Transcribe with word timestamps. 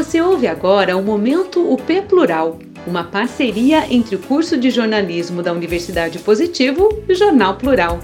Você 0.00 0.18
ouve 0.18 0.46
agora 0.46 0.96
o 0.96 1.02
Momento 1.02 1.60
UP 1.70 2.00
Plural, 2.08 2.58
uma 2.86 3.04
parceria 3.04 3.86
entre 3.92 4.16
o 4.16 4.18
curso 4.18 4.56
de 4.56 4.70
jornalismo 4.70 5.42
da 5.42 5.52
Universidade 5.52 6.18
Positivo 6.20 6.88
e 7.06 7.12
o 7.12 7.14
Jornal 7.14 7.58
Plural. 7.58 7.98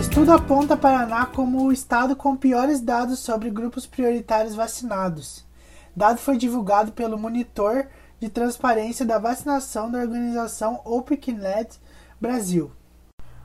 Estudo 0.00 0.32
aponta 0.32 0.76
Paraná 0.76 1.26
como 1.26 1.62
o 1.62 1.72
estado 1.72 2.16
com 2.16 2.36
piores 2.36 2.80
dados 2.80 3.20
sobre 3.20 3.48
grupos 3.48 3.86
prioritários 3.86 4.56
vacinados. 4.56 5.46
Dado 5.94 6.18
foi 6.18 6.36
divulgado 6.36 6.90
pelo 6.90 7.16
monitor 7.16 7.86
de 8.18 8.28
transparência 8.28 9.06
da 9.06 9.20
vacinação 9.20 9.88
da 9.88 10.00
organização 10.00 10.80
OpenNet 10.84 11.78
Brasil. 12.20 12.72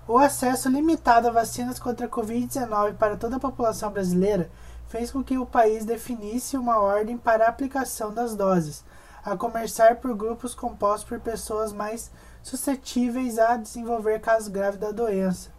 O 0.08 0.18
acesso 0.18 0.70
limitado 0.70 1.28
a 1.28 1.32
vacinas 1.32 1.78
contra 1.78 2.08
a 2.08 2.10
Covid-19 2.10 2.96
para 2.96 3.16
toda 3.16 3.36
a 3.36 3.40
população 3.40 3.92
brasileira 3.92 4.50
fez 4.88 5.12
com 5.12 5.24
que 5.24 5.38
o 5.38 5.46
país 5.46 5.86
definisse 5.86 6.58
uma 6.58 6.78
ordem 6.78 7.18
para 7.18 7.46
a 7.46 7.50
aplicação 7.50 8.14
das 8.14 8.36
doses, 8.36 8.84
a 9.24 9.36
começar 9.38 9.96
por 9.98 10.16
grupos 10.16 10.54
compostos 10.54 11.08
por 11.08 11.20
pessoas 11.20 11.74
mais 11.74 12.12
suscetíveis 12.42 13.40
a 13.40 13.58
desenvolver 13.58 14.20
casos 14.20 14.50
graves 14.50 14.80
da 14.80 14.92
doença. 14.92 15.50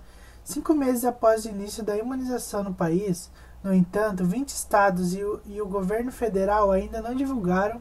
Cinco 0.45 0.75
meses 0.75 1.05
após 1.05 1.45
o 1.45 1.49
início 1.49 1.83
da 1.83 1.97
imunização 1.97 2.63
no 2.63 2.75
país, 2.75 3.31
no 3.63 3.73
entanto, 3.73 4.25
20 4.25 4.51
estados 4.51 5.15
e 5.15 5.25
o, 5.25 5.41
e 5.47 5.63
o 5.63 5.67
governo 5.67 6.13
federal 6.13 6.71
ainda 6.71 7.01
não 7.01 7.15
divulgaram 7.15 7.81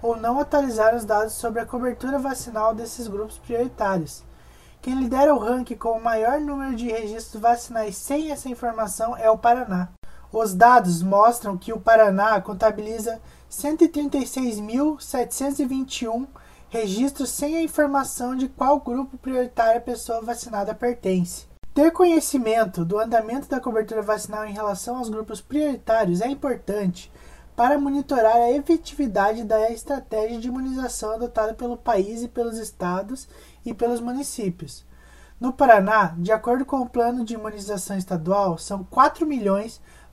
ou 0.00 0.16
não 0.16 0.40
atualizaram 0.40 0.96
os 0.96 1.04
dados 1.04 1.34
sobre 1.34 1.60
a 1.60 1.66
cobertura 1.66 2.18
vacinal 2.18 2.74
desses 2.74 3.06
grupos 3.06 3.38
prioritários. 3.38 4.24
Quem 4.80 4.98
lidera 4.98 5.34
o 5.34 5.38
ranking 5.38 5.76
com 5.76 5.90
o 5.90 6.02
maior 6.02 6.40
número 6.40 6.74
de 6.74 6.88
registros 6.88 7.40
vacinais 7.40 7.98
sem 7.98 8.30
essa 8.30 8.48
informação 8.48 9.14
é 9.14 9.30
o 9.30 9.36
Paraná. 9.36 9.90
Os 10.32 10.54
dados 10.54 11.02
mostram 11.02 11.58
que 11.58 11.72
o 11.72 11.80
Paraná 11.80 12.40
contabiliza 12.40 13.20
136.721 13.50 16.28
registros 16.68 17.30
sem 17.30 17.56
a 17.56 17.62
informação 17.62 18.36
de 18.36 18.48
qual 18.48 18.78
grupo 18.78 19.18
prioritário 19.18 19.78
a 19.78 19.82
pessoa 19.82 20.22
vacinada 20.22 20.72
pertence. 20.72 21.48
Ter 21.74 21.90
conhecimento 21.90 22.84
do 22.84 22.96
andamento 22.98 23.48
da 23.48 23.58
cobertura 23.58 24.02
vacinal 24.02 24.46
em 24.46 24.52
relação 24.52 24.98
aos 24.98 25.08
grupos 25.08 25.40
prioritários 25.40 26.20
é 26.20 26.28
importante 26.28 27.10
para 27.56 27.78
monitorar 27.78 28.36
a 28.36 28.52
efetividade 28.52 29.42
da 29.42 29.68
estratégia 29.70 30.38
de 30.38 30.46
imunização 30.46 31.10
adotada 31.12 31.54
pelo 31.54 31.76
país 31.76 32.22
e 32.22 32.28
pelos 32.28 32.56
estados 32.56 33.26
e 33.66 33.74
pelos 33.74 34.00
municípios. 34.00 34.86
No 35.40 35.52
Paraná, 35.52 36.14
de 36.18 36.30
acordo 36.32 36.64
com 36.64 36.80
o 36.80 36.88
plano 36.88 37.24
de 37.24 37.34
imunização 37.34 37.96
estadual, 37.96 38.58
são 38.58 38.84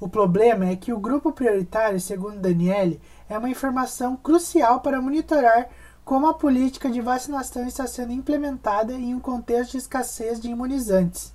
O 0.02 0.08
problema 0.08 0.66
é 0.66 0.74
que 0.74 0.92
o 0.92 0.98
grupo 0.98 1.30
prioritário, 1.30 2.00
segundo 2.00 2.40
Daniele, 2.40 3.00
é 3.28 3.38
uma 3.38 3.48
informação 3.48 4.16
crucial 4.16 4.80
para 4.80 5.00
monitorar 5.00 5.68
como 6.04 6.26
a 6.26 6.34
política 6.34 6.90
de 6.90 7.00
vacinação 7.00 7.64
está 7.68 7.86
sendo 7.86 8.12
implementada 8.12 8.94
em 8.94 9.14
um 9.14 9.20
contexto 9.20 9.70
de 9.70 9.78
escassez 9.78 10.40
de 10.40 10.50
imunizantes. 10.50 11.32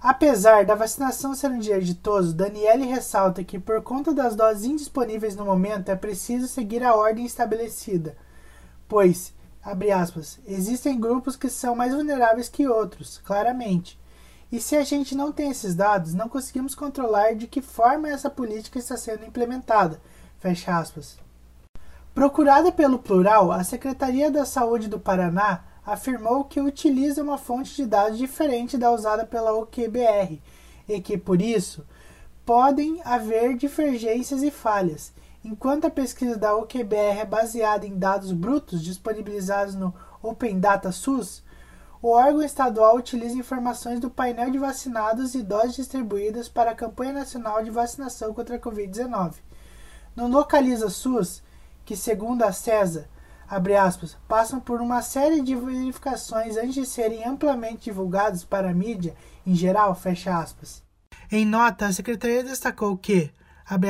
Apesar 0.00 0.64
da 0.64 0.74
vacinação 0.74 1.34
ser 1.34 1.50
um 1.50 1.58
de 1.58 1.94
todos, 1.94 2.32
Daniele 2.32 2.86
ressalta 2.86 3.44
que, 3.44 3.58
por 3.58 3.82
conta 3.82 4.14
das 4.14 4.34
doses 4.34 4.64
indisponíveis 4.64 5.36
no 5.36 5.44
momento, 5.44 5.90
é 5.90 5.94
preciso 5.94 6.48
seguir 6.48 6.82
a 6.82 6.94
ordem 6.94 7.26
estabelecida, 7.26 8.16
pois, 8.88 9.34
abre 9.62 9.90
aspas, 9.90 10.40
existem 10.46 10.98
grupos 10.98 11.36
que 11.36 11.50
são 11.50 11.76
mais 11.76 11.92
vulneráveis 11.92 12.48
que 12.48 12.66
outros, 12.66 13.18
claramente. 13.18 13.99
E 14.52 14.60
se 14.60 14.76
a 14.76 14.82
gente 14.82 15.14
não 15.14 15.30
tem 15.30 15.50
esses 15.50 15.74
dados, 15.74 16.12
não 16.12 16.28
conseguimos 16.28 16.74
controlar 16.74 17.34
de 17.34 17.46
que 17.46 17.62
forma 17.62 18.08
essa 18.08 18.28
política 18.28 18.78
está 18.78 18.96
sendo 18.96 19.24
implementada. 19.24 20.00
Fecha 20.38 20.76
aspas. 20.76 21.16
Procurada 22.12 22.72
pelo 22.72 22.98
Plural, 22.98 23.52
a 23.52 23.62
Secretaria 23.62 24.30
da 24.30 24.44
Saúde 24.44 24.88
do 24.88 24.98
Paraná 24.98 25.62
afirmou 25.86 26.44
que 26.44 26.60
utiliza 26.60 27.22
uma 27.22 27.38
fonte 27.38 27.76
de 27.76 27.86
dados 27.86 28.18
diferente 28.18 28.76
da 28.76 28.90
usada 28.90 29.24
pela 29.24 29.52
OQBR 29.54 30.40
e 30.88 31.00
que, 31.00 31.16
por 31.16 31.40
isso, 31.40 31.86
podem 32.44 33.00
haver 33.04 33.56
divergências 33.56 34.42
e 34.42 34.50
falhas. 34.50 35.12
Enquanto 35.44 35.86
a 35.86 35.90
pesquisa 35.90 36.36
da 36.36 36.56
OQBR 36.56 37.20
é 37.20 37.24
baseada 37.24 37.86
em 37.86 37.96
dados 37.96 38.32
brutos 38.32 38.82
disponibilizados 38.82 39.74
no 39.76 39.94
Open 40.20 40.58
Data 40.58 40.90
SUS, 40.90 41.42
o 42.02 42.08
órgão 42.08 42.42
estadual 42.42 42.96
utiliza 42.96 43.36
informações 43.36 44.00
do 44.00 44.08
painel 44.08 44.50
de 44.50 44.58
vacinados 44.58 45.34
e 45.34 45.42
doses 45.42 45.76
distribuídas 45.76 46.48
para 46.48 46.70
a 46.70 46.74
campanha 46.74 47.12
nacional 47.12 47.62
de 47.62 47.70
vacinação 47.70 48.32
contra 48.32 48.56
a 48.56 48.58
Covid-19. 48.58 49.34
No 50.16 50.26
Localiza 50.26 50.88
SUS, 50.88 51.42
que 51.84 51.96
segundo 51.96 52.42
a 52.42 52.52
CESA 52.52 53.08
aspas, 53.76 54.16
passam 54.28 54.60
por 54.60 54.80
uma 54.80 55.02
série 55.02 55.40
de 55.40 55.56
verificações 55.56 56.56
antes 56.56 56.74
de 56.74 56.86
serem 56.86 57.24
amplamente 57.24 57.84
divulgados 57.84 58.44
para 58.44 58.70
a 58.70 58.74
mídia 58.74 59.14
em 59.46 59.54
geral, 59.54 59.94
Em 61.30 61.44
nota, 61.44 61.86
a 61.86 61.92
Secretaria 61.92 62.44
destacou 62.44 62.96
que, 62.96 63.30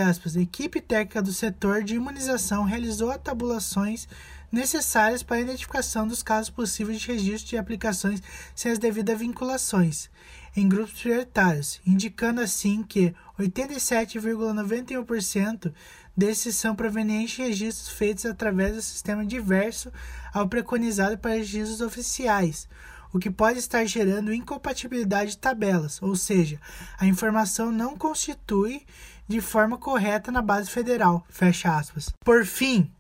aspas, 0.01 0.37
equipe 0.37 0.81
técnica 0.81 1.23
do 1.23 1.33
setor 1.33 1.83
de 1.83 1.95
imunização 1.95 2.65
realizou 2.65 3.17
tabulações 3.19 4.07
necessárias 4.53 5.23
para 5.23 5.37
a 5.37 5.41
identificação 5.41 6.07
dos 6.07 6.23
casos 6.23 6.51
possíveis 6.51 7.01
de 7.01 7.07
registro 7.07 7.49
de 7.51 7.57
aplicações 7.57 8.23
sem 8.55 8.73
as 8.73 8.79
devidas 8.79 9.19
vinculações 9.19 10.11
em 10.57 10.69
grupos 10.69 11.01
prioritários, 11.01 11.81
indicando 11.87 12.41
assim 12.41 12.83
que 12.83 13.15
87,91% 13.39 15.73
desses 16.17 16.57
são 16.57 16.75
provenientes 16.75 17.37
de 17.37 17.43
registros 17.43 17.89
feitos 17.89 18.27
através 18.27 18.75
do 18.75 18.83
sistema 18.83 19.25
diverso 19.25 19.93
ao 20.35 20.49
preconizado 20.49 21.17
para 21.17 21.37
registros 21.37 21.81
oficiais, 21.81 22.67
o 23.13 23.19
que 23.19 23.31
pode 23.31 23.59
estar 23.59 23.85
gerando 23.85 24.33
incompatibilidade 24.33 25.33
de 25.33 25.39
tabelas, 25.39 26.01
ou 26.03 26.15
seja, 26.15 26.61
a 26.99 27.07
informação 27.07 27.71
não 27.73 27.97
constitui 27.97 28.85
de 29.27 29.41
forma 29.41 29.79
correta 29.79 30.33
na 30.33 30.43
base 30.43 30.71
federal. 30.71 31.25
Fecha 31.29 31.77
aspas. 31.77 32.13
Por 32.25 32.45
fim, 32.45 32.91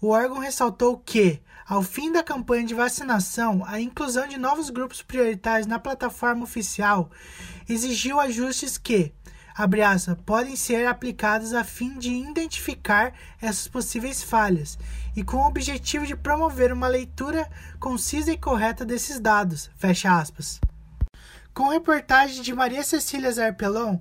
o 0.00 0.08
órgão 0.08 0.38
ressaltou 0.38 0.98
que, 0.98 1.40
ao 1.66 1.82
fim 1.82 2.12
da 2.12 2.22
campanha 2.22 2.66
de 2.66 2.74
vacinação, 2.74 3.64
a 3.66 3.80
inclusão 3.80 4.26
de 4.26 4.36
novos 4.36 4.70
grupos 4.70 5.02
prioritários 5.02 5.66
na 5.66 5.78
plataforma 5.78 6.44
oficial 6.44 7.10
exigiu 7.68 8.20
ajustes 8.20 8.76
que, 8.76 9.12
aspas, 9.54 10.16
podem 10.24 10.56
ser 10.56 10.86
aplicados 10.86 11.52
a 11.52 11.62
fim 11.62 11.98
de 11.98 12.10
identificar 12.10 13.12
essas 13.40 13.68
possíveis 13.68 14.22
falhas 14.22 14.78
e 15.14 15.22
com 15.22 15.38
o 15.38 15.46
objetivo 15.46 16.06
de 16.06 16.16
promover 16.16 16.72
uma 16.72 16.88
leitura 16.88 17.48
concisa 17.78 18.32
e 18.32 18.38
correta 18.38 18.84
desses 18.84 19.20
dados. 19.20 19.70
Fecha 19.76 20.16
aspas. 20.18 20.60
Com 21.52 21.68
reportagem 21.68 22.42
de 22.42 22.54
Maria 22.54 22.82
Cecília 22.82 23.30
Zarpelon, 23.30 23.98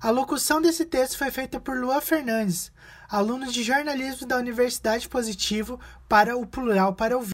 a 0.00 0.10
locução 0.10 0.60
desse 0.60 0.84
texto 0.84 1.18
foi 1.18 1.30
feita 1.30 1.58
por 1.58 1.76
Lua 1.76 2.00
Fernandes, 2.00 2.70
aluno 3.08 3.50
de 3.50 3.62
jornalismo 3.62 4.28
da 4.28 4.36
Universidade 4.36 5.08
Positivo, 5.08 5.80
para 6.08 6.36
o 6.36 6.46
Plural 6.46 6.94
para 6.94 7.16
Ouvir. 7.16 7.33